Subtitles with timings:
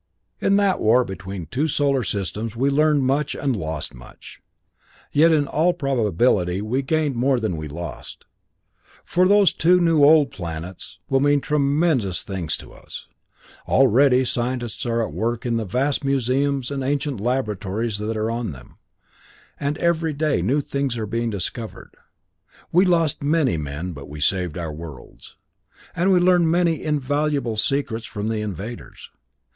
[0.39, 4.39] In that war between two solar systems we learned much and lost much.
[5.11, 8.25] Yet, in all probability we gained more than we lost,
[9.05, 13.09] for those two new old planets will mean tremendous things to us.
[13.67, 18.53] Already scientists are at work in the vast museums and ancient laboratories that are on
[18.53, 18.79] them,
[19.59, 21.91] and every day new things are being discovered.
[22.71, 25.35] We lost many men, but we saved our worlds,
[25.95, 29.11] and we learned many invaluable secrets from the invaders.